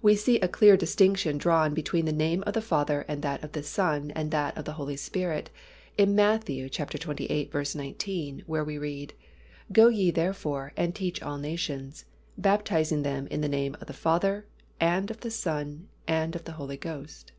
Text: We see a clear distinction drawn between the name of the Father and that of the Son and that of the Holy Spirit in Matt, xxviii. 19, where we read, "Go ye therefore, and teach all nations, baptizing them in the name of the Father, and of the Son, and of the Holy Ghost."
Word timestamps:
We 0.00 0.16
see 0.16 0.40
a 0.40 0.48
clear 0.48 0.74
distinction 0.74 1.36
drawn 1.36 1.74
between 1.74 2.06
the 2.06 2.12
name 2.14 2.42
of 2.46 2.54
the 2.54 2.62
Father 2.62 3.04
and 3.08 3.20
that 3.20 3.44
of 3.44 3.52
the 3.52 3.62
Son 3.62 4.10
and 4.12 4.30
that 4.30 4.56
of 4.56 4.64
the 4.64 4.72
Holy 4.80 4.96
Spirit 4.96 5.50
in 5.98 6.14
Matt, 6.14 6.48
xxviii. 6.48 7.48
19, 7.74 8.42
where 8.46 8.64
we 8.64 8.78
read, 8.78 9.12
"Go 9.70 9.88
ye 9.88 10.10
therefore, 10.10 10.72
and 10.78 10.94
teach 10.94 11.22
all 11.22 11.36
nations, 11.36 12.06
baptizing 12.38 13.02
them 13.02 13.26
in 13.26 13.42
the 13.42 13.48
name 13.50 13.76
of 13.82 13.86
the 13.86 13.92
Father, 13.92 14.46
and 14.80 15.10
of 15.10 15.20
the 15.20 15.30
Son, 15.30 15.88
and 16.08 16.34
of 16.34 16.44
the 16.44 16.52
Holy 16.52 16.78
Ghost." 16.78 17.32